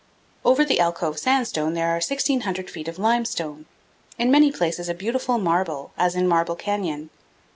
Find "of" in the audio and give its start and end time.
2.87-2.97